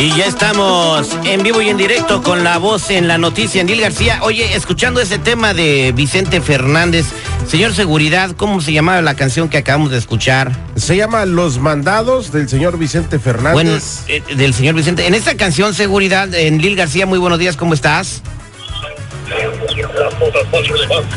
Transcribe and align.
Y 0.00 0.16
ya 0.16 0.24
estamos 0.24 1.14
en 1.24 1.42
vivo 1.42 1.60
y 1.60 1.68
en 1.68 1.76
directo 1.76 2.22
con 2.22 2.42
la 2.42 2.56
voz 2.56 2.88
en 2.88 3.06
la 3.06 3.18
noticia, 3.18 3.62
Neil 3.62 3.82
García. 3.82 4.20
Oye, 4.22 4.54
escuchando 4.54 4.98
ese 4.98 5.18
tema 5.18 5.52
de 5.52 5.92
Vicente 5.94 6.40
Fernández, 6.40 7.04
señor 7.46 7.74
Seguridad, 7.74 8.30
¿cómo 8.34 8.62
se 8.62 8.72
llamaba 8.72 9.02
la 9.02 9.14
canción 9.14 9.50
que 9.50 9.58
acabamos 9.58 9.90
de 9.90 9.98
escuchar? 9.98 10.52
Se 10.74 10.96
llama 10.96 11.26
Los 11.26 11.58
Mandados 11.58 12.32
del 12.32 12.48
señor 12.48 12.78
Vicente 12.78 13.18
Fernández. 13.18 13.52
Bueno, 13.52 13.78
eh, 14.08 14.22
del 14.36 14.54
señor 14.54 14.74
Vicente. 14.74 15.06
En 15.06 15.12
esta 15.12 15.36
canción, 15.36 15.74
Seguridad, 15.74 16.32
en 16.32 16.56
Neil 16.56 16.76
García, 16.76 17.04
muy 17.04 17.18
buenos 17.18 17.38
días, 17.38 17.58
¿cómo 17.58 17.74
estás? 17.74 18.22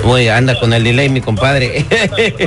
Uy, 0.04 0.28
anda 0.28 0.60
con 0.60 0.74
el 0.74 0.84
delay, 0.84 1.08
mi 1.08 1.22
compadre. 1.22 1.86
en, 2.18 2.44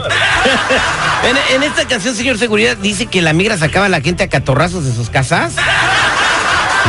en 1.54 1.62
esta 1.62 1.88
canción, 1.88 2.14
señor 2.14 2.36
Seguridad, 2.36 2.76
dice 2.76 3.06
que 3.06 3.22
la 3.22 3.32
migra 3.32 3.56
sacaba 3.56 3.86
a 3.86 3.88
la 3.88 4.02
gente 4.02 4.22
a 4.22 4.28
catorrazos 4.28 4.84
de 4.84 4.92
sus 4.92 5.08
casas. 5.08 5.54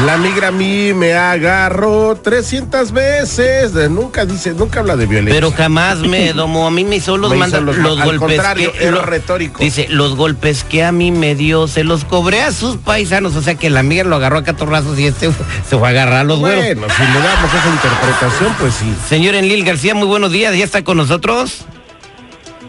La 0.06 0.16
migra 0.18 0.50
a 0.50 0.52
mí 0.52 0.94
me 0.94 1.14
agarró 1.16 2.16
300 2.16 2.92
veces. 2.92 3.74
Nunca 3.90 4.26
dice, 4.26 4.54
nunca 4.54 4.80
habla 4.80 4.96
de 4.96 5.06
violencia. 5.06 5.34
Pero 5.34 5.52
jamás 5.52 6.00
me 6.00 6.34
domó. 6.34 6.68
A 6.68 6.72
mí 6.72 6.84
me 6.86 6.98
hizo 6.98 7.18
los, 7.18 7.32
Me 7.32 7.46
hizo 7.48 7.60
los- 7.62 7.78
los 7.78 8.00
al 8.00 8.06
golpes. 8.06 8.20
contrario, 8.38 8.72
que- 8.74 8.92
lo- 8.92 9.02
retórico. 9.02 9.62
Dice, 9.62 9.88
los 9.90 10.16
golpes 10.16 10.64
que 10.64 10.84
a 10.84 10.92
mí 10.92 11.12
me 11.12 11.36
dio, 11.36 11.68
se 11.68 11.84
los 11.84 12.06
cobré 12.06 12.42
a 12.44 12.52
sus 12.52 12.78
paisanos. 12.78 13.36
O 13.36 13.42
sea 13.42 13.56
que 13.56 13.70
la 13.70 13.82
migra 13.84 14.06
lo 14.08 14.16
agarró 14.16 14.38
a 14.38 14.44
catorrazos 14.44 14.98
y 15.00 15.08
este 15.08 15.30
se 15.70 15.78
fue 15.78 15.88
a 15.88 15.92
agarrar 15.92 16.20
a 16.20 16.24
los 16.24 16.40
güeros. 16.40 16.64
bueno, 16.64 16.88
si 16.96 17.02
le 17.02 17.20
damos 17.20 17.52
esa 17.54 17.70
interpretación, 17.70 18.56
pues 18.60 18.74
sí. 18.76 18.94
Señor 19.10 19.36
Enlil 19.36 19.66
García, 19.66 19.96
muy 19.96 20.08
buenos 20.08 20.32
días. 20.32 20.56
¿Ya 20.56 20.64
está 20.64 20.84
con 20.84 20.98
nosotros? 20.98 21.66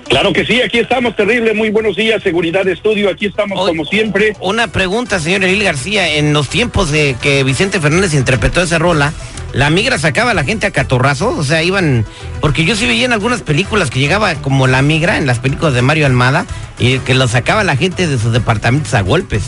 Claro 0.08 0.32
que 0.32 0.44
sí, 0.46 0.60
aquí 0.62 0.78
estamos, 0.78 1.14
terrible, 1.14 1.52
muy 1.54 1.70
buenos 1.70 1.94
días, 1.94 2.22
seguridad 2.22 2.64
de 2.64 2.72
estudio, 2.72 3.10
aquí 3.10 3.26
estamos 3.26 3.58
Hoy- 3.60 3.68
como 3.68 3.84
siempre. 3.84 4.34
Una 4.40 4.66
pregunta, 4.68 5.20
señor 5.20 5.44
Enlil 5.44 5.64
García. 5.64 6.14
En 6.16 6.32
los 6.32 6.48
tiempos 6.48 6.90
de 6.90 7.14
que 7.20 7.44
Vicente 7.44 7.78
Fernández 7.78 8.14
interpretó 8.14 8.62
esa 8.62 8.78
rola, 8.78 9.12
¿la 9.52 9.68
migra 9.70 9.98
sacaba 9.98 10.30
a 10.30 10.34
la 10.34 10.44
gente 10.44 10.66
a 10.66 10.70
catorrazos? 10.70 11.38
O 11.38 11.44
sea, 11.44 11.62
iban... 11.62 12.06
Porque 12.40 12.64
yo 12.64 12.74
sí 12.74 12.86
veía 12.86 13.04
en 13.04 13.12
algunas 13.12 13.42
películas 13.42 13.90
que 13.90 14.00
llegaba 14.00 14.34
como 14.36 14.66
la 14.66 14.80
migra, 14.80 15.18
en 15.18 15.26
las 15.26 15.40
películas 15.40 15.74
de 15.74 15.82
Mario 15.82 16.06
Almada, 16.06 16.46
y 16.78 16.98
que 17.00 17.14
lo 17.14 17.28
sacaba 17.28 17.62
la 17.62 17.76
gente 17.76 18.06
de 18.06 18.18
sus 18.18 18.32
departamentos 18.32 18.94
a 18.94 19.02
golpes. 19.02 19.42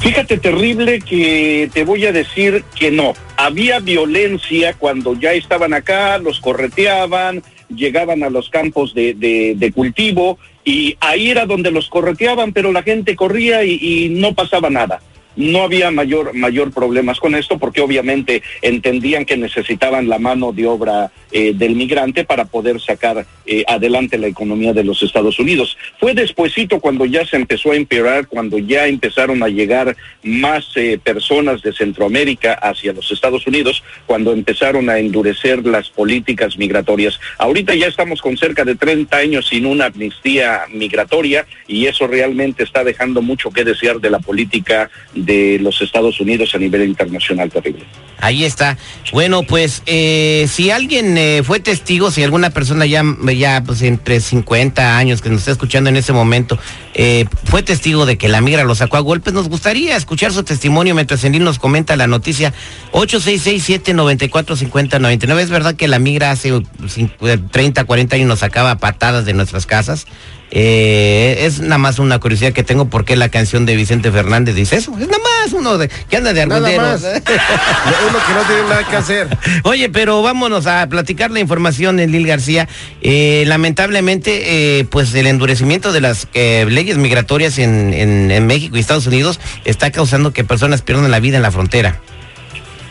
Fíjate, 0.00 0.38
terrible, 0.38 1.00
que 1.00 1.68
te 1.74 1.84
voy 1.84 2.06
a 2.06 2.12
decir 2.12 2.64
que 2.74 2.90
no. 2.90 3.12
Había 3.36 3.78
violencia 3.80 4.72
cuando 4.72 5.12
ya 5.20 5.32
estaban 5.34 5.74
acá, 5.74 6.16
los 6.16 6.40
correteaban, 6.40 7.42
llegaban 7.74 8.22
a 8.22 8.30
los 8.30 8.48
campos 8.50 8.94
de, 8.94 9.14
de- 9.14 9.54
cultivo 9.72 10.38
y 10.64 10.96
ahí 11.00 11.30
era 11.30 11.46
donde 11.46 11.70
los 11.70 11.88
correteaban, 11.88 12.52
pero 12.52 12.72
la 12.72 12.82
gente 12.82 13.16
corría 13.16 13.64
y 13.64 14.08
no 14.10 14.34
pasaba 14.34 14.70
nada. 14.70 15.00
No 15.36 15.62
había 15.62 15.90
mayor, 15.90 16.34
mayor 16.34 16.72
problemas 16.72 17.20
con 17.20 17.34
esto 17.34 17.58
porque 17.58 17.80
obviamente 17.80 18.42
entendían 18.62 19.24
que 19.24 19.36
necesitaban 19.36 20.08
la 20.08 20.18
mano 20.18 20.52
de 20.52 20.66
obra 20.66 21.10
eh, 21.32 21.52
del 21.54 21.76
migrante 21.76 22.24
para 22.24 22.44
poder 22.44 22.80
sacar 22.80 23.24
eh, 23.46 23.64
adelante 23.68 24.18
la 24.18 24.26
economía 24.26 24.72
de 24.72 24.84
los 24.84 25.02
Estados 25.02 25.38
Unidos. 25.38 25.76
Fue 25.98 26.14
despuesito 26.14 26.80
cuando 26.80 27.04
ya 27.04 27.24
se 27.24 27.36
empezó 27.36 27.72
a 27.72 27.76
empeorar, 27.76 28.26
cuando 28.26 28.58
ya 28.58 28.86
empezaron 28.86 29.42
a 29.42 29.48
llegar 29.48 29.96
más 30.22 30.66
eh, 30.74 30.98
personas 31.02 31.62
de 31.62 31.72
Centroamérica 31.72 32.54
hacia 32.54 32.92
los 32.92 33.10
Estados 33.12 33.46
Unidos, 33.46 33.82
cuando 34.06 34.32
empezaron 34.32 34.90
a 34.90 34.98
endurecer 34.98 35.64
las 35.66 35.88
políticas 35.88 36.58
migratorias. 36.58 37.20
Ahorita 37.38 37.74
ya 37.74 37.86
estamos 37.86 38.20
con 38.20 38.36
cerca 38.36 38.64
de 38.64 38.74
30 38.74 39.16
años 39.16 39.46
sin 39.48 39.66
una 39.66 39.86
amnistía 39.86 40.62
migratoria 40.72 41.46
y 41.66 41.86
eso 41.86 42.06
realmente 42.06 42.62
está 42.64 42.84
dejando 42.84 43.22
mucho 43.22 43.50
que 43.50 43.64
desear 43.64 44.00
de 44.00 44.10
la 44.10 44.18
política 44.18 44.90
de 45.24 45.58
los 45.60 45.80
Estados 45.82 46.20
Unidos 46.20 46.54
a 46.54 46.58
nivel 46.58 46.88
internacional 46.88 47.50
terrible. 47.50 47.84
Ahí 48.22 48.44
está. 48.44 48.76
Bueno, 49.12 49.44
pues 49.44 49.82
eh, 49.86 50.46
si 50.50 50.70
alguien 50.70 51.16
eh, 51.16 51.40
fue 51.42 51.58
testigo, 51.58 52.10
si 52.10 52.22
alguna 52.22 52.50
persona 52.50 52.84
ya, 52.84 53.02
ya 53.34 53.62
pues 53.64 53.80
entre 53.82 54.20
50 54.20 54.98
años 54.98 55.22
que 55.22 55.30
nos 55.30 55.38
está 55.40 55.52
escuchando 55.52 55.88
en 55.88 55.96
ese 55.96 56.12
momento, 56.12 56.58
eh, 56.94 57.24
fue 57.44 57.62
testigo 57.62 58.04
de 58.04 58.18
que 58.18 58.28
la 58.28 58.42
migra 58.42 58.64
lo 58.64 58.74
sacó 58.74 58.98
a 58.98 59.00
golpes, 59.00 59.32
nos 59.32 59.48
gustaría 59.48 59.96
escuchar 59.96 60.32
su 60.32 60.42
testimonio 60.42 60.94
mientras 60.94 61.24
Enlil 61.24 61.44
nos 61.44 61.58
comenta 61.58 61.96
la 61.96 62.06
noticia 62.06 62.52
8667-945099. 62.92 65.38
¿Es 65.40 65.50
verdad 65.50 65.74
que 65.74 65.88
la 65.88 65.98
migra 65.98 66.30
hace 66.30 66.52
cin- 66.52 67.10
eh, 67.22 67.38
30, 67.50 67.84
40 67.84 68.16
años 68.16 68.28
nos 68.28 68.38
sacaba 68.40 68.78
patadas 68.78 69.24
de 69.24 69.32
nuestras 69.34 69.66
casas? 69.66 70.06
Eh, 70.52 71.38
es 71.46 71.60
nada 71.60 71.78
más 71.78 71.98
una 72.00 72.18
curiosidad 72.18 72.52
que 72.52 72.64
tengo 72.64 72.86
porque 72.88 73.14
la 73.14 73.28
canción 73.28 73.66
de 73.66 73.76
Vicente 73.76 74.10
Fernández 74.10 74.54
dice 74.56 74.76
eso. 74.76 74.92
Es 74.98 75.06
nada 75.06 75.22
más 75.44 75.52
uno 75.52 75.78
de, 75.78 75.88
que 75.88 76.16
anda 76.16 76.32
de 76.32 76.44
Nada 76.46 76.56
argüendero. 76.68 76.82
más. 76.82 77.02
Uno 77.04 78.18
que 78.26 78.34
no 78.34 78.42
tiene 78.46 78.62
nada 78.68 78.86
que 78.88 78.96
hacer. 78.96 79.28
Oye, 79.62 79.88
pero 79.90 80.22
vámonos 80.22 80.66
a 80.66 80.86
platicar 80.88 81.30
la 81.30 81.40
información 81.40 81.96
de 81.96 82.06
Lil 82.08 82.26
García. 82.26 82.68
Eh, 83.02 83.44
lamentablemente, 83.46 84.78
eh, 84.80 84.84
pues 84.90 85.14
el 85.14 85.26
endurecimiento 85.28 85.92
de 85.92 86.00
las 86.00 86.26
eh, 86.34 86.66
leyes 86.68 86.96
migratorias 86.98 87.58
en, 87.58 87.94
en- 87.94 88.30
en 88.30 88.46
México 88.46 88.76
y 88.76 88.80
Estados 88.80 89.06
Unidos 89.06 89.38
está 89.64 89.90
causando 89.92 90.32
que 90.32 90.42
personas 90.44 90.82
pierdan 90.82 91.10
la 91.10 91.20
vida 91.20 91.36
en 91.36 91.42
la 91.42 91.50
frontera. 91.52 92.00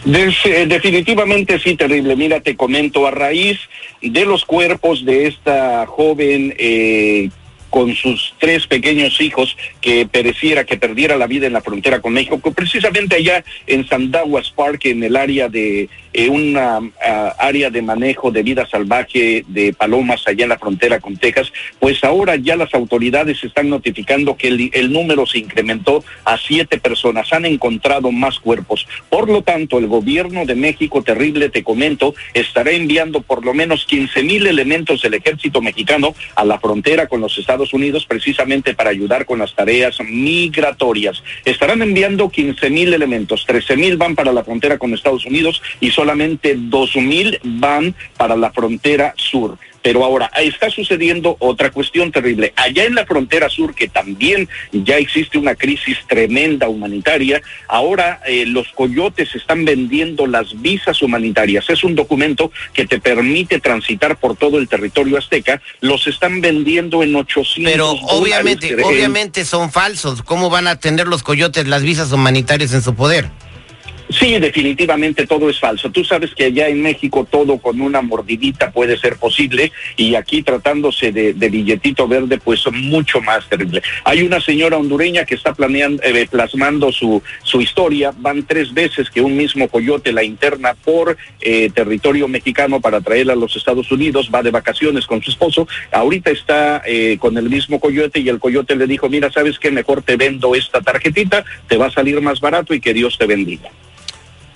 Des- 0.06 0.34
definitivamente 0.68 1.59
sí, 1.59 1.75
terrible. 1.75 2.16
Mira, 2.16 2.40
te 2.40 2.56
comento, 2.56 3.06
a 3.06 3.12
raíz 3.12 3.58
de 4.02 4.24
los 4.25 4.46
cuerpos 4.46 5.03
de 5.06 5.28
esta 5.28 5.86
joven 5.88 6.56
eh, 6.58 7.30
con 7.69 7.96
sus 7.96 8.34
tres 8.40 8.68
pequeños 8.68 9.22
hijos 9.22 9.57
que 9.81 10.07
pereciera, 10.07 10.66
que 10.66 10.78
perdiera 10.78 11.18
la 11.18 11.28
vida 11.28 11.47
en 11.47 11.53
la 11.53 11.62
frontera 11.62 12.02
con 12.02 12.13
México, 12.13 12.40
precisamente 12.52 13.16
allá 13.16 13.44
en 13.68 13.88
Sandaguas 13.88 14.52
Park, 14.52 14.85
en 14.85 15.03
el 15.03 15.16
área 15.16 15.50
de 15.50 15.90
eh, 16.14 16.30
una 16.30 16.80
ah, 17.06 17.36
área 17.38 17.70
de 17.70 17.81
manejo 17.81 18.31
de 18.31 18.44
vida 18.44 18.68
salvaje 18.68 19.44
de 19.47 19.74
palomas 19.74 20.24
allá 20.28 20.44
en 20.44 20.50
la 20.50 20.58
frontera 20.58 21.00
con 21.00 21.18
Texas, 21.18 21.52
pues 21.80 22.03
ahora 22.03 22.36
ya 22.36 22.56
las 22.56 22.74
autoridades 22.74 23.44
están 23.44 23.70
notificando 23.70 24.36
que 24.36 24.48
el, 24.48 24.69
el 24.74 24.92
número 24.92 25.25
se 25.25 25.40
incrementó 25.40 26.03
a 26.25 26.38
siete 26.38 26.80
personas. 26.80 27.31
Han 27.34 27.46
encontrado 27.46 28.12
más 28.12 28.40
cuerpos. 28.40 28.88
Por 29.09 29.30
lo 29.30 29.42
tanto, 29.42 29.78
el 29.78 29.88
gobierno 29.88 30.46
de 30.46 30.56
México, 30.56 31.03
terrible, 31.03 31.50
te 31.50 31.64
comento, 31.64 32.16
estará 32.34 32.72
enviando 32.72 33.22
por 33.22 33.46
lo 33.46 33.53
menos 33.53 33.86
15 33.86 34.24
mil 34.24 34.48
elementos 34.48 35.02
del 35.02 35.14
ejército 35.14 35.62
mexicano 35.62 36.16
a 36.36 36.46
la 36.46 36.59
frontera 36.59 37.08
con 37.08 37.22
los 37.22 37.38
Estados 37.38 37.74
Unidos 37.74 38.06
precisamente 38.06 38.74
para 38.74 38.90
ayudar 38.90 39.25
con 39.25 39.40
las 39.40 39.53
tareas 39.53 39.98
migratorias. 40.02 41.24
Estarán 41.46 41.81
enviando 41.81 42.30
15 42.30 42.69
mil 42.69 42.94
elementos, 42.94 43.46
13 43.46 43.78
mil 43.78 43.98
van 43.98 44.16
para 44.16 44.34
la 44.34 44.44
frontera 44.44 44.78
con 44.78 44.94
Estados 44.94 45.25
Unidos 45.25 45.62
y 45.80 45.92
solamente 46.00 46.56
2 46.58 46.96
mil 46.96 47.40
van 47.44 47.94
para 48.16 48.38
la 48.38 48.52
frontera 48.52 49.14
sur. 49.18 49.58
Pero 49.82 50.06
ahora 50.06 50.32
está 50.38 50.70
sucediendo 50.70 51.36
otra 51.40 51.72
cuestión 51.72 52.10
terrible. 52.12 52.54
Allá 52.56 52.86
en 52.86 52.96
la 52.96 53.06
frontera 53.06 53.50
sur, 53.50 53.75
que 53.75 53.90
también 53.90 54.48
ya 54.72 54.98
existe 54.98 55.38
una 55.38 55.56
crisis 55.56 55.98
tremenda 56.07 56.69
humanitaria, 56.69 57.42
ahora 57.68 58.22
eh, 58.25 58.46
los 58.46 58.69
coyotes 58.69 59.36
están 59.36 59.66
vendiendo 59.66 60.25
las 60.25 60.62
visas 60.62 61.01
humanitarias. 61.01 61.69
Es 61.69 61.84
un 61.84 61.96
documento 61.96 62.50
que 62.74 62.88
te 62.88 63.00
permite 63.01 63.60
transitar 63.60 64.16
por 64.18 64.38
todo 64.38 64.57
el 64.57 64.69
territorio 64.69 65.18
azteca. 65.18 65.62
Los 65.81 66.07
están 66.07 66.40
vendiendo 66.40 67.04
en 67.04 67.13
800 67.13 67.74
Pero 67.74 67.92
obviamente, 67.92 68.74
obviamente 68.84 69.44
son 69.44 69.69
falsos. 69.69 70.22
¿Cómo 70.22 70.50
van 70.50 70.68
a 70.68 70.80
tener 70.80 71.07
los 71.07 71.24
coyotes 71.24 71.68
las 71.68 71.84
visas 71.84 72.13
humanitarias 72.13 72.74
en 72.74 72.81
su 72.81 72.96
poder? 72.96 73.30
Sí, 74.10 74.40
definitivamente 74.40 75.28
todo 75.28 75.52
es 75.52 75.60
falso. 75.60 75.92
Tú 75.92 76.04
sabes 76.04 76.34
que 76.34 76.46
allá 76.46 76.68
en 76.68 76.82
México 76.82 77.28
todo 77.30 77.60
con 77.60 77.80
una 77.80 78.02
mordidita 78.02 78.72
puede 78.72 78.98
ser 78.98 79.18
posible 79.18 79.72
y 79.98 80.16
aquí 80.16 80.42
tratándose 80.42 81.12
de, 81.12 81.34
billetito 81.34 82.08
verde 82.08 82.40
pues 82.40 82.64
mucho 82.72 83.22
más 83.22 83.48
terrible. 83.48 83.84
Hay 84.04 84.24
una 84.24 84.42
señora 84.42 84.78
hondureña 84.78 85.26
que 85.26 85.36
está 85.36 85.54
planeando, 85.54 86.02
eh, 86.02 86.28
plasmando 86.30 86.92
su, 86.92 87.22
su 87.44 87.62
historia. 87.62 88.12
Van 88.18 88.48
tres 88.48 88.74
veces 88.74 89.12
que 89.12 89.22
un 89.22 89.38
mismo 89.38 89.68
coyote 89.68 90.12
la 90.12 90.24
interna 90.24 90.74
por 90.74 91.16
eh, 91.40 91.70
territorio 91.70 92.28
mexicano 92.28 92.82
para 92.82 93.02
traerla 93.02 93.34
a 93.34 93.36
los 93.36 93.56
Estados 93.56 93.92
Unidos. 93.92 94.32
Va 94.34 94.42
de 94.42 94.50
vacaciones 94.50 95.06
con 95.06 95.22
su 95.22 95.30
esposo. 95.30 95.68
Ahorita 95.92 96.32
está 96.32 96.82
eh, 96.84 97.18
con 97.20 97.38
el 97.38 97.48
mismo 97.48 97.80
coyote 97.80 98.22
y 98.22 98.30
el 98.30 98.40
coyote 98.40 98.76
le 98.76 98.88
dijo, 98.88 99.08
mira, 99.08 99.32
¿sabes 99.32 99.60
qué? 99.60 99.70
Mejor 99.70 100.02
te 100.02 100.18
vendo 100.18 100.56
esta 100.56 100.82
tarjetita, 100.82 101.46
te 101.68 101.78
va 101.78 101.88
a 101.88 101.92
salir 101.92 102.20
más 102.22 102.40
barato 102.40 102.74
y 102.74 102.82
que 102.82 102.96
Dios 102.96 103.16
te 103.16 103.28
bendiga. 103.28 103.70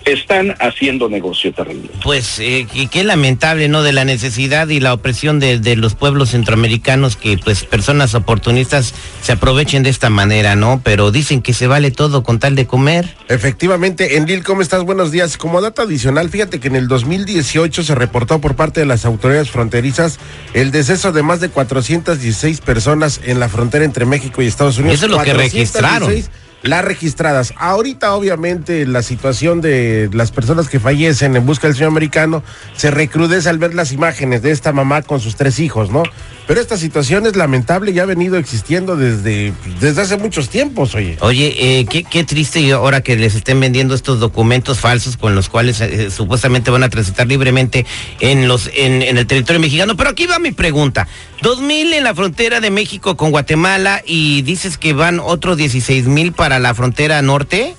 Están 0.05 0.55
haciendo 0.59 1.09
negocio 1.09 1.53
terrible. 1.53 1.89
Pues 2.03 2.39
eh, 2.39 2.67
y 2.73 2.87
qué 2.87 3.03
lamentable, 3.03 3.67
¿no? 3.69 3.83
De 3.83 3.93
la 3.93 4.05
necesidad 4.05 4.67
y 4.69 4.79
la 4.79 4.93
opresión 4.93 5.39
de, 5.39 5.59
de 5.59 5.75
los 5.75 5.95
pueblos 5.95 6.31
centroamericanos 6.31 7.15
que 7.15 7.37
pues 7.37 7.63
personas 7.63 8.13
oportunistas 8.15 8.93
se 9.21 9.31
aprovechen 9.31 9.83
de 9.83 9.89
esta 9.89 10.09
manera, 10.09 10.55
¿no? 10.55 10.81
Pero 10.83 11.11
dicen 11.11 11.41
que 11.41 11.53
se 11.53 11.67
vale 11.67 11.91
todo 11.91 12.23
con 12.23 12.39
tal 12.39 12.55
de 12.55 12.67
comer. 12.67 13.15
Efectivamente, 13.29 14.17
Enlil, 14.17 14.43
¿cómo 14.43 14.61
estás? 14.61 14.83
Buenos 14.83 15.11
días. 15.11 15.37
Como 15.37 15.61
dato 15.61 15.81
adicional, 15.81 16.29
fíjate 16.29 16.59
que 16.59 16.67
en 16.67 16.75
el 16.75 16.87
2018 16.87 17.83
se 17.83 17.95
reportó 17.95 18.39
por 18.39 18.55
parte 18.55 18.81
de 18.81 18.85
las 18.85 19.05
autoridades 19.05 19.49
fronterizas 19.49 20.19
el 20.53 20.71
deceso 20.71 21.11
de 21.11 21.23
más 21.23 21.39
de 21.39 21.49
416 21.49 22.61
personas 22.61 23.21
en 23.23 23.39
la 23.39 23.49
frontera 23.49 23.85
entre 23.85 24.05
México 24.05 24.41
y 24.41 24.47
Estados 24.47 24.77
Unidos. 24.77 24.97
Eso 24.97 25.05
es 25.05 25.11
lo 25.11 25.17
que 25.19 25.31
416 25.31 25.53
registraron. 25.53 26.42
Las 26.63 26.85
registradas. 26.85 27.53
Ahorita, 27.57 28.15
obviamente, 28.15 28.85
la 28.85 29.03
situación 29.03 29.59
de 29.59 30.09
las 30.13 30.31
personas 30.31 30.69
que 30.69 30.79
fallecen 30.79 31.35
en 31.35 31.45
busca 31.45 31.67
del 31.67 31.75
sueño 31.75 31.89
americano 31.89 32.41
se 32.73 32.89
recrudece 32.89 33.49
al 33.49 33.57
ver 33.57 33.73
las 33.73 33.91
imágenes 33.91 34.41
de 34.41 34.51
esta 34.51 34.71
mamá 34.71 35.01
con 35.01 35.19
sus 35.19 35.35
tres 35.35 35.59
hijos, 35.59 35.91
¿no? 35.91 36.03
Pero 36.47 36.59
esta 36.59 36.77
situación 36.77 37.25
es 37.25 37.35
lamentable 37.35 37.91
y 37.91 37.99
ha 37.99 38.05
venido 38.05 38.37
existiendo 38.37 38.97
desde, 38.97 39.53
desde 39.79 40.01
hace 40.01 40.17
muchos 40.17 40.49
tiempos, 40.49 40.93
oye. 40.93 41.17
Oye, 41.21 41.55
eh, 41.57 41.85
qué, 41.85 42.03
qué 42.03 42.23
triste 42.23 42.71
ahora 42.73 43.01
que 43.01 43.15
les 43.15 43.35
estén 43.35 43.59
vendiendo 43.59 43.95
estos 43.95 44.19
documentos 44.19 44.79
falsos 44.79 45.15
con 45.15 45.35
los 45.35 45.47
cuales 45.47 45.79
eh, 45.79 46.11
supuestamente 46.11 46.69
van 46.69 46.83
a 46.83 46.89
transitar 46.89 47.27
libremente 47.27 47.85
en 48.19 48.47
los 48.47 48.69
en, 48.75 49.01
el 49.01 49.25
territorio 49.25 49.61
mexicano. 49.61 49.95
Pero 49.95 50.09
aquí 50.09 50.25
va 50.25 50.39
mi 50.39 50.51
pregunta. 50.51 51.07
2000 51.41 51.93
en 51.93 52.03
la 52.03 52.13
frontera 52.13 52.59
de 52.59 52.71
México 52.71 53.15
con 53.15 53.31
Guatemala 53.31 54.01
y 54.05 54.41
dices 54.41 54.77
que 54.77 54.93
van 54.93 55.19
otros 55.19 55.57
16 55.57 56.07
mil 56.07 56.33
para 56.33 56.59
la 56.59 56.73
frontera 56.73 57.21
norte, 57.21 57.75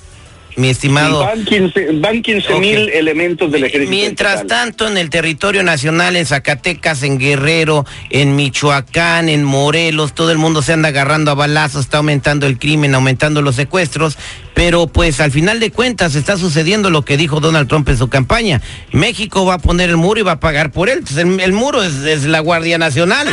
mi 0.56 0.68
estimado. 0.68 1.20
Van 1.20 1.44
15 1.44 1.88
van 1.94 2.22
15 2.22 2.54
mil 2.58 2.88
elementos 2.90 3.50
del 3.50 3.64
ejército. 3.64 3.90
Mientras 3.90 4.46
tanto, 4.46 4.86
en 4.88 4.96
el 4.96 5.10
territorio 5.10 5.62
nacional, 5.62 6.16
en 6.16 6.26
Zacatecas, 6.26 7.02
en 7.02 7.18
Guerrero, 7.18 7.84
en 8.10 8.36
Michoacán, 8.36 9.28
en 9.28 9.44
Morelos, 9.44 10.14
todo 10.14 10.30
el 10.30 10.38
mundo 10.38 10.62
se 10.62 10.72
anda 10.72 10.88
agarrando 10.88 11.30
a 11.30 11.34
balazos, 11.34 11.82
está 11.82 11.98
aumentando 11.98 12.46
el 12.46 12.58
crimen, 12.58 12.94
aumentando 12.94 13.42
los 13.42 13.56
secuestros, 13.56 14.16
pero 14.54 14.86
pues 14.86 15.20
al 15.20 15.30
final 15.30 15.60
de 15.60 15.70
cuentas 15.70 16.14
está 16.14 16.36
sucediendo 16.36 16.90
lo 16.90 17.04
que 17.04 17.16
dijo 17.16 17.40
Donald 17.40 17.68
Trump 17.68 17.88
en 17.88 17.98
su 17.98 18.08
campaña. 18.08 18.60
México 18.92 19.44
va 19.44 19.54
a 19.54 19.58
poner 19.58 19.90
el 19.90 19.96
muro 19.96 20.20
y 20.20 20.22
va 20.22 20.32
a 20.32 20.40
pagar 20.40 20.70
por 20.70 20.88
él. 20.88 21.02
El 21.16 21.52
muro 21.52 21.82
es, 21.82 21.94
es 22.04 22.24
la 22.24 22.40
Guardia 22.40 22.78
Nacional. 22.78 23.28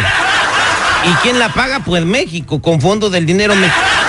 ¿Y 1.03 1.13
quién 1.23 1.39
la 1.39 1.49
paga? 1.49 1.83
Pues 1.83 2.05
México, 2.05 2.61
con 2.61 2.79
fondos 2.79 3.11
del 3.11 3.25
dinero 3.25 3.55
mexicano. 3.55 4.00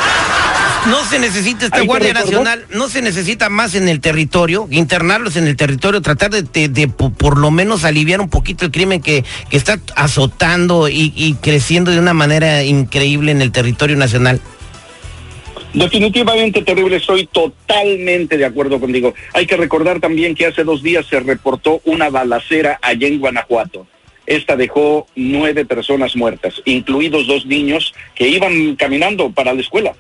No 0.88 1.04
se 1.04 1.18
necesita 1.20 1.66
esta 1.66 1.80
Guardia 1.82 2.12
Nacional, 2.12 2.66
no 2.70 2.88
se 2.88 3.02
necesita 3.02 3.48
más 3.48 3.74
en 3.76 3.88
el 3.88 4.00
territorio, 4.00 4.66
internarlos 4.70 5.36
en 5.36 5.46
el 5.46 5.56
territorio, 5.56 6.02
tratar 6.02 6.30
de, 6.30 6.42
de- 6.42 6.68
de 6.68 6.88
po- 6.88 7.10
por 7.12 7.38
lo 7.38 7.50
menos 7.52 7.84
aliviar 7.84 8.20
un 8.20 8.28
poquito 8.28 8.64
el 8.64 8.72
crimen 8.72 9.00
que, 9.00 9.24
que 9.48 9.56
está 9.56 9.78
azotando 9.94 10.88
y, 10.88 11.12
y 11.14 11.34
creciendo 11.34 11.92
de 11.92 12.00
una 12.00 12.14
manera 12.14 12.64
increíble 12.64 13.30
en 13.30 13.42
el 13.42 13.52
territorio 13.52 13.96
nacional. 13.96 14.40
Definitivamente 15.72 16.62
terrible, 16.62 16.96
estoy 16.96 17.26
totalmente 17.26 18.36
de 18.36 18.44
acuerdo 18.44 18.78
contigo. 18.80 19.14
Hay 19.34 19.46
que 19.46 19.56
recordar 19.56 20.00
también 20.00 20.34
que 20.34 20.46
hace 20.46 20.64
dos 20.64 20.82
días 20.82 21.06
se 21.06 21.20
reportó 21.20 21.80
una 21.84 22.10
balacera 22.10 22.78
allá 22.82 23.06
en 23.06 23.20
Guanajuato. 23.20 23.86
Esta 24.26 24.56
dejó 24.56 25.06
nueve 25.16 25.64
personas 25.64 26.14
muertas, 26.16 26.54
incluidos 26.64 27.26
dos 27.26 27.46
niños 27.46 27.94
que 28.14 28.28
iban 28.28 28.76
caminando 28.76 29.30
para 29.30 29.54
la 29.54 29.60
escuela. 29.60 29.94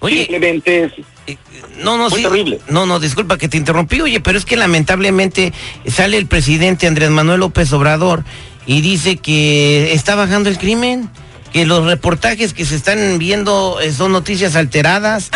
Oye, 0.00 0.18
Simplemente 0.26 0.84
es- 0.84 0.92
Eh, 1.26 1.38
No, 1.78 1.96
no, 1.96 2.10
Muy 2.10 2.18
sí. 2.18 2.22
terrible. 2.24 2.60
No, 2.68 2.84
no, 2.84 3.00
disculpa 3.00 3.38
que 3.38 3.48
te 3.48 3.56
interrumpí, 3.56 4.00
oye, 4.00 4.20
pero 4.20 4.36
es 4.38 4.44
que 4.44 4.56
lamentablemente 4.56 5.52
sale 5.86 6.18
el 6.18 6.26
presidente 6.26 6.86
Andrés 6.86 7.08
Manuel 7.10 7.40
López 7.40 7.72
Obrador 7.72 8.24
y 8.66 8.82
dice 8.82 9.16
que 9.16 9.92
está 9.94 10.14
bajando 10.16 10.50
el 10.50 10.58
crimen, 10.58 11.08
que 11.52 11.64
los 11.64 11.84
reportajes 11.86 12.52
que 12.52 12.64
se 12.66 12.76
están 12.76 13.18
viendo 13.18 13.78
eh, 13.80 13.92
son 13.92 14.12
noticias 14.12 14.54
alteradas 14.54 15.30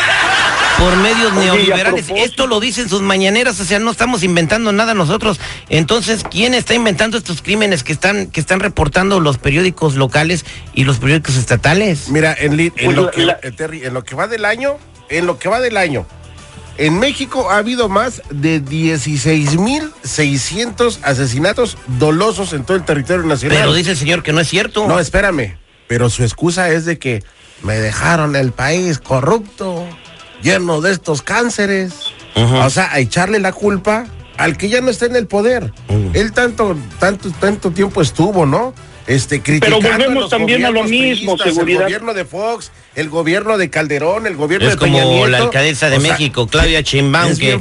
por 0.78 0.96
medios 0.96 1.32
Oye, 1.32 1.46
neoliberales. 1.46 2.06
Esto 2.14 2.46
lo 2.46 2.60
dicen 2.60 2.88
sus 2.88 3.02
mañaneras, 3.02 3.58
o 3.60 3.64
sea, 3.64 3.78
no 3.78 3.90
estamos 3.90 4.22
inventando 4.22 4.72
nada 4.72 4.94
nosotros. 4.94 5.40
Entonces, 5.68 6.22
¿quién 6.30 6.54
está 6.54 6.74
inventando 6.74 7.18
estos 7.18 7.42
crímenes 7.42 7.82
que 7.82 7.92
están 7.92 8.28
que 8.28 8.40
están 8.40 8.60
reportando 8.60 9.20
los 9.20 9.38
periódicos 9.38 9.96
locales 9.96 10.44
y 10.74 10.84
los 10.84 10.98
periódicos 10.98 11.36
estatales? 11.36 12.08
Mira, 12.08 12.34
en, 12.38 12.56
lo 12.94 13.10
que, 13.10 13.22
eh, 13.22 13.52
Terry, 13.56 13.84
en 13.84 13.94
lo 13.94 14.04
que 14.04 14.14
va 14.14 14.28
del 14.28 14.44
año, 14.44 14.78
en 15.08 15.26
lo 15.26 15.38
que 15.38 15.48
va 15.48 15.60
del 15.60 15.76
año, 15.76 16.06
en 16.78 16.98
México 16.98 17.50
ha 17.50 17.58
habido 17.58 17.88
más 17.88 18.22
de 18.30 18.62
16.600 18.62 20.98
asesinatos 21.02 21.76
dolosos 21.98 22.52
en 22.52 22.64
todo 22.64 22.76
el 22.76 22.84
territorio 22.84 23.24
nacional. 23.24 23.58
Pero 23.58 23.74
dice 23.74 23.90
el 23.90 23.96
señor 23.96 24.22
que 24.22 24.32
no 24.32 24.40
es 24.40 24.48
cierto. 24.48 24.86
No, 24.86 25.00
espérame. 25.00 25.58
Pero 25.88 26.08
su 26.08 26.22
excusa 26.22 26.70
es 26.70 26.84
de 26.84 26.98
que 26.98 27.24
me 27.62 27.78
dejaron 27.78 28.36
el 28.36 28.52
país 28.52 28.98
corrupto, 28.98 29.88
lleno 30.42 30.80
de 30.80 30.92
estos 30.92 31.22
cánceres. 31.22 31.92
O 32.36 32.70
sea, 32.70 32.92
a 32.92 33.00
echarle 33.00 33.40
la 33.40 33.52
culpa 33.52 34.06
al 34.36 34.56
que 34.56 34.68
ya 34.68 34.80
no 34.80 34.90
está 34.90 35.06
en 35.06 35.16
el 35.16 35.26
poder. 35.26 35.72
Él 36.14 36.32
tanto, 36.32 36.76
tanto, 37.00 37.30
tanto 37.32 37.72
tiempo 37.72 38.00
estuvo, 38.00 38.46
¿no? 38.46 38.72
Este, 39.08 39.40
criticando 39.40 39.80
volvemos 39.80 40.14
los 40.22 40.30
también 40.30 40.66
a 40.66 40.70
lo 40.70 40.84
mismo, 40.84 41.38
seguridad. 41.38 41.80
El 41.80 41.84
gobierno 41.86 42.12
de 42.14 42.24
Fox, 42.26 42.70
el 42.94 43.08
gobierno 43.08 43.56
de 43.56 43.70
Calderón, 43.70 44.26
el 44.26 44.36
gobierno 44.36 44.68
Es 44.68 44.74
de 44.74 44.80
Peña 44.80 45.02
como 45.02 45.14
Nieto. 45.14 45.28
la 45.28 45.38
alcaldesa 45.38 45.88
de 45.88 45.96
O 45.96 46.00
sea, 46.00 46.12
México, 46.12 46.46
Claudia 46.46 46.80
es 46.80 46.84
que, 47.38 47.58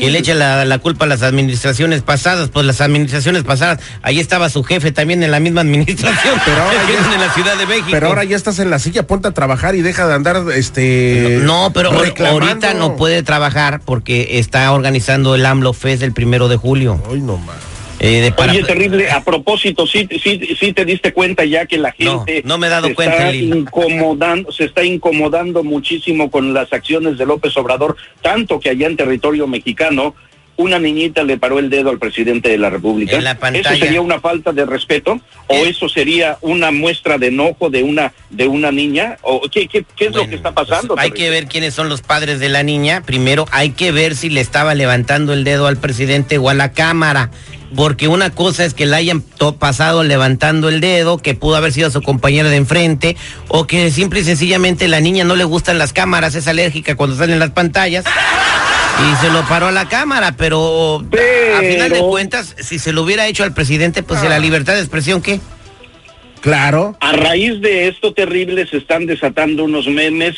que 0.00 0.10
le 0.10 0.18
echa 0.18 0.34
la, 0.34 0.64
la 0.64 0.78
culpa 0.78 1.04
a 1.04 1.08
las 1.08 1.22
administraciones 1.22 2.02
pasadas. 2.02 2.48
Pues 2.48 2.66
las 2.66 2.80
administraciones 2.80 3.44
pasadas, 3.44 3.78
ahí 4.02 4.18
estaba 4.18 4.48
su 4.48 4.64
jefe 4.64 4.90
también 4.90 5.22
en 5.22 5.30
la 5.30 5.38
misma 5.38 5.60
administración, 5.60 6.34
Pero 6.44 6.62
ahora 6.62 6.78
ya- 6.88 6.94
es 7.00 7.14
en 7.14 7.20
la 7.20 7.32
Ciudad 7.32 7.56
de 7.56 7.66
México. 7.66 7.88
Pero 7.92 8.06
ahora 8.08 8.24
ya 8.24 8.36
estás 8.36 8.58
en 8.58 8.70
la 8.70 8.80
silla, 8.80 9.06
ponte 9.06 9.28
a 9.28 9.30
trabajar 9.32 9.76
y 9.76 9.82
deja 9.82 10.08
de 10.08 10.14
andar, 10.14 10.42
este... 10.52 11.38
No, 11.42 11.70
pero 11.72 11.92
reclamando. 11.92 12.44
ahorita 12.44 12.74
no 12.74 12.96
puede 12.96 13.22
trabajar 13.22 13.80
porque 13.84 14.38
está 14.40 14.72
organizando 14.72 15.36
el 15.36 15.46
AMLO 15.46 15.72
Fest 15.74 16.02
el 16.02 16.12
primero 16.12 16.48
de 16.48 16.56
julio. 16.56 17.00
Ay, 17.08 17.20
no 17.20 17.36
más. 17.36 17.56
Eh, 18.00 18.20
de 18.20 18.32
para- 18.32 18.52
Oye, 18.52 18.62
terrible, 18.62 19.10
a 19.10 19.24
propósito, 19.24 19.86
sí, 19.86 20.08
sí, 20.22 20.40
sí 20.58 20.72
te 20.72 20.84
diste 20.84 21.12
cuenta 21.12 21.44
ya 21.44 21.66
que 21.66 21.78
la 21.78 21.90
gente 21.92 22.42
no 22.44 22.56
me 22.58 22.68
he 22.68 22.70
dado 22.70 22.86
se 22.88 22.94
cuenta, 22.94 23.30
está 23.30 23.34
incomodando, 23.34 24.52
se 24.52 24.64
está 24.64 24.84
incomodando 24.84 25.64
muchísimo 25.64 26.30
con 26.30 26.54
las 26.54 26.72
acciones 26.72 27.18
de 27.18 27.26
López 27.26 27.56
Obrador, 27.56 27.96
tanto 28.22 28.60
que 28.60 28.70
allá 28.70 28.86
en 28.86 28.96
territorio 28.96 29.46
mexicano 29.46 30.14
una 30.56 30.80
niñita 30.80 31.22
le 31.22 31.38
paró 31.38 31.60
el 31.60 31.70
dedo 31.70 31.88
al 31.90 32.00
presidente 32.00 32.48
de 32.48 32.58
la 32.58 32.68
República. 32.68 33.14
En 33.16 33.22
la 33.22 33.36
pantalla. 33.38 33.70
¿Eso 33.76 33.84
sería 33.84 34.00
una 34.00 34.18
falta 34.18 34.52
de 34.52 34.66
respeto 34.66 35.20
o 35.46 35.54
Eh. 35.54 35.68
eso 35.68 35.88
sería 35.88 36.36
una 36.40 36.72
muestra 36.72 37.16
de 37.16 37.28
enojo 37.28 37.70
de 37.70 37.84
una 37.84 38.12
de 38.30 38.48
una 38.48 38.72
niña 38.72 39.18
o 39.22 39.40
qué 39.52 39.68
qué, 39.68 39.84
qué 39.96 40.06
es 40.06 40.14
lo 40.16 40.28
que 40.28 40.34
está 40.34 40.52
pasando? 40.52 40.94
pues, 40.94 41.04
hay 41.04 41.10
terrible? 41.10 41.24
que 41.26 41.30
ver 41.30 41.48
quiénes 41.48 41.74
son 41.74 41.88
los 41.88 42.02
padres 42.02 42.40
de 42.40 42.48
la 42.48 42.64
niña. 42.64 43.02
Primero 43.06 43.44
hay 43.52 43.70
que 43.70 43.92
ver 43.92 44.16
si 44.16 44.30
le 44.30 44.40
estaba 44.40 44.74
levantando 44.74 45.32
el 45.32 45.44
dedo 45.44 45.68
al 45.68 45.76
presidente 45.76 46.38
o 46.38 46.48
a 46.50 46.54
la 46.54 46.72
cámara. 46.72 47.30
Porque 47.76 48.08
una 48.08 48.30
cosa 48.30 48.64
es 48.64 48.74
que 48.74 48.86
la 48.86 48.96
hayan 48.96 49.20
pasado 49.58 50.02
levantando 50.02 50.68
el 50.68 50.80
dedo, 50.80 51.18
que 51.18 51.34
pudo 51.34 51.56
haber 51.56 51.72
sido 51.72 51.90
su 51.90 52.02
compañera 52.02 52.48
de 52.48 52.56
enfrente, 52.56 53.16
o 53.48 53.66
que 53.66 53.90
simple 53.90 54.20
y 54.20 54.24
sencillamente 54.24 54.88
la 54.88 55.00
niña 55.00 55.24
no 55.24 55.36
le 55.36 55.44
gustan 55.44 55.78
las 55.78 55.92
cámaras, 55.92 56.34
es 56.34 56.48
alérgica 56.48 56.96
cuando 56.96 57.16
salen 57.16 57.38
las 57.38 57.50
pantallas. 57.50 58.04
Y 59.00 59.16
se 59.24 59.30
lo 59.30 59.46
paró 59.46 59.66
a 59.66 59.72
la 59.72 59.88
cámara, 59.88 60.34
pero, 60.36 61.04
a 61.56 61.60
final 61.60 61.90
de 61.90 62.00
cuentas, 62.00 62.56
si 62.58 62.78
se 62.78 62.92
lo 62.92 63.02
hubiera 63.02 63.26
hecho 63.26 63.44
al 63.44 63.54
presidente, 63.54 64.02
pues 64.02 64.22
de 64.22 64.28
la 64.28 64.38
libertad 64.38 64.74
de 64.74 64.80
expresión, 64.80 65.22
¿qué? 65.22 65.40
Claro. 66.40 66.96
A 67.00 67.12
raíz 67.12 67.60
de 67.60 67.88
esto 67.88 68.12
terrible 68.12 68.66
se 68.66 68.78
están 68.78 69.06
desatando 69.06 69.64
unos 69.64 69.86
memes 69.86 70.36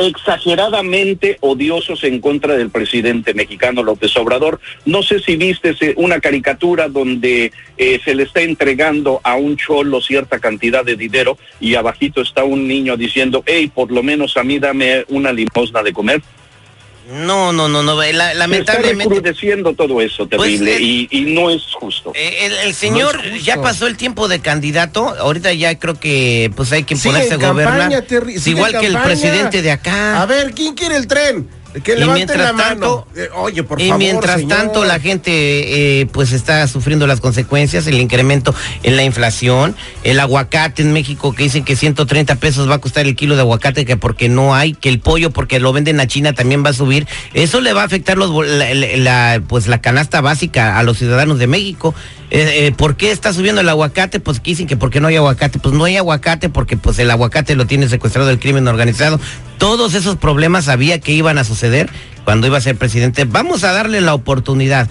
exageradamente 0.00 1.38
odiosos 1.40 2.04
en 2.04 2.20
contra 2.20 2.56
del 2.56 2.70
presidente 2.70 3.34
mexicano 3.34 3.82
López 3.82 4.16
Obrador. 4.16 4.60
No 4.84 5.02
sé 5.02 5.20
si 5.20 5.36
viste 5.36 5.74
una 5.96 6.20
caricatura 6.20 6.88
donde 6.88 7.52
eh, 7.76 8.00
se 8.04 8.14
le 8.14 8.24
está 8.24 8.40
entregando 8.42 9.20
a 9.22 9.36
un 9.36 9.56
cholo 9.56 10.00
cierta 10.00 10.38
cantidad 10.38 10.84
de 10.84 10.96
dinero 10.96 11.38
y 11.60 11.74
abajito 11.74 12.20
está 12.20 12.44
un 12.44 12.66
niño 12.66 12.96
diciendo, 12.96 13.42
hey, 13.46 13.70
por 13.72 13.90
lo 13.90 14.02
menos 14.02 14.36
a 14.36 14.44
mí 14.44 14.58
dame 14.58 15.04
una 15.08 15.32
limosna 15.32 15.82
de 15.82 15.92
comer. 15.92 16.22
No, 17.12 17.52
no, 17.52 17.68
no, 17.68 17.82
no, 17.82 17.96
la- 17.96 18.02
Se 18.04 18.10
está 18.12 18.34
lamentablemente... 18.34 19.14
recrudeciendo 19.14 19.74
todo 19.74 20.00
eso 20.00 20.26
terrible 20.28 20.72
Pues, 20.72 20.80
y, 20.80 21.08
y 21.10 21.20
no 21.22 21.50
es 21.50 21.62
justo. 21.74 22.12
Eh, 22.14 22.46
El, 22.46 22.52
el 22.68 22.74
señor 22.74 23.16
No 23.16 23.22
es 23.22 23.30
justo. 23.32 23.44
ya 23.44 23.60
pasó 23.60 23.86
el 23.86 23.96
tiempo 23.96 24.28
de 24.28 24.40
candidato, 24.40 25.08
ahorita 25.18 25.52
ya 25.52 25.78
creo 25.78 25.98
que 25.98 26.50
pues 26.56 26.70
hay 26.72 26.84
que 26.84 26.96
ponerse 26.96 27.34
a 27.34 27.36
gobernar. 27.36 27.90
campaña, 27.90 28.04
igual 28.46 28.78
que 28.78 28.86
el 28.86 28.98
presidente 28.98 29.62
de 29.62 29.70
acá. 29.72 30.22
A 30.22 30.26
ver, 30.26 30.52
¿quién 30.54 30.74
quiere 30.74 30.96
el 30.96 31.06
tren? 31.06 31.48
Que 31.84 31.92
y 31.92 31.98
levanten 31.98 32.14
mientras 32.14 32.38
la 32.38 32.52
mano. 32.52 32.68
tanto, 32.70 33.06
Eh, 33.14 33.28
oye, 33.36 33.62
por 33.62 33.80
y 33.80 33.84
favor, 33.84 33.98
mientras 33.98 34.40
señor. 34.40 34.58
tanto 34.58 34.84
la 34.84 34.98
gente 34.98 35.30
eh, 36.00 36.06
pues 36.06 36.32
está 36.32 36.66
sufriendo 36.66 37.06
las 37.06 37.20
consecuencias, 37.20 37.86
el 37.86 38.00
incremento 38.00 38.54
en 38.82 38.96
la 38.96 39.04
inflación, 39.04 39.76
el 40.02 40.18
aguacate 40.18 40.82
en 40.82 40.92
México 40.92 41.32
que 41.32 41.44
dicen 41.44 41.64
que 41.64 41.76
130 41.76 42.34
pesos 42.36 42.68
va 42.68 42.74
a 42.74 42.78
costar 42.78 43.06
el 43.06 43.14
kilo 43.14 43.36
de 43.36 43.42
aguacate 43.42 43.84
que 43.84 43.96
porque 43.96 44.28
no 44.28 44.54
hay, 44.54 44.72
que 44.74 44.88
el 44.88 44.98
pollo 44.98 45.30
porque 45.30 45.60
lo 45.60 45.72
venden 45.72 46.00
a 46.00 46.06
China 46.08 46.32
también 46.32 46.64
va 46.64 46.70
a 46.70 46.74
subir, 46.74 47.06
eso 47.34 47.60
le 47.60 47.72
va 47.72 47.82
a 47.82 47.84
afectar 47.84 48.18
los, 48.18 48.30
la, 48.46 49.40
pues 49.46 49.68
la 49.68 49.80
canasta 49.80 50.20
básica 50.20 50.78
a 50.78 50.82
los 50.82 50.98
ciudadanos 50.98 51.38
de 51.38 51.46
México. 51.46 51.94
Eh, 52.32 52.66
eh, 52.68 52.72
¿Por 52.72 52.96
qué 52.96 53.10
está 53.10 53.32
subiendo 53.32 53.60
el 53.60 53.68
aguacate? 53.68 54.20
Pues 54.20 54.38
que 54.38 54.52
dicen 54.52 54.68
que 54.68 54.76
porque 54.76 55.00
no 55.00 55.08
hay 55.08 55.16
aguacate, 55.16 55.58
pues 55.58 55.74
no 55.74 55.82
hay 55.84 55.96
aguacate 55.96 56.48
porque 56.48 56.76
pues 56.76 56.96
el 57.00 57.10
aguacate 57.10 57.56
lo 57.56 57.66
tiene 57.66 57.88
secuestrado 57.88 58.30
el 58.30 58.38
crimen 58.38 58.68
organizado. 58.68 59.18
Todos 59.58 59.94
esos 59.94 60.16
problemas 60.16 60.66
sabía 60.66 61.00
que 61.00 61.10
iban 61.12 61.38
a 61.38 61.44
suceder 61.44 61.59
cuando 62.24 62.46
iba 62.46 62.58
a 62.58 62.60
ser 62.60 62.76
presidente. 62.76 63.24
Vamos 63.24 63.64
a 63.64 63.72
darle 63.72 64.00
la 64.00 64.14
oportunidad. 64.14 64.88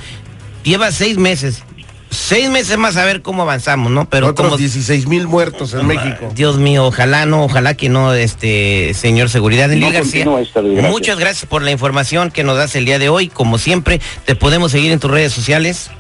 Lleva 0.64 0.92
seis 0.92 1.18
meses, 1.18 1.64
seis 2.10 2.50
meses 2.50 2.78
más 2.78 2.98
a 2.98 3.06
ver 3.06 3.22
cómo 3.22 3.44
avanzamos, 3.44 3.92
¿no? 3.92 4.10
Pero 4.10 4.28
Otros 4.28 4.48
como 4.48 4.58
16 4.58 5.08
mil 5.08 5.28
muertos 5.28 5.74
en 5.74 5.88
México. 5.88 6.32
Dios 6.36 6.58
mío, 6.58 6.86
ojalá 6.86 7.26
no, 7.26 7.44
ojalá 7.44 7.76
que 7.76 7.90
no, 7.90 8.14
este 8.14 8.94
señor 8.94 9.30
seguridad. 9.30 9.70
No 9.70 9.92
García, 9.92 10.26
muchas 10.90 11.20
gracias 11.20 11.46
por 11.46 11.62
la 11.62 11.72
información 11.72 12.32
que 12.32 12.44
nos 12.44 12.58
das 12.58 12.76
el 12.76 12.86
día 12.86 13.00
de 13.00 13.10
hoy. 13.10 13.30
Como 13.30 13.58
siempre, 13.58 14.02
te 14.26 14.36
podemos 14.36 14.72
seguir 14.72 14.92
en 14.92 15.00
tus 15.00 15.12
redes 15.12 15.32
sociales. 15.32 15.92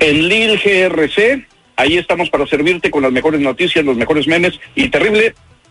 En 0.00 0.28
Lil 0.28 0.58
GRC, 0.58 1.46
ahí 1.76 1.98
estamos 1.98 2.30
para 2.30 2.46
servirte 2.46 2.90
con 2.90 3.02
las 3.02 3.12
mejores 3.12 3.40
noticias, 3.40 3.84
los 3.84 3.96
mejores 3.96 4.26
memes 4.26 4.58
y 4.74 4.88
terrible. 4.88 5.34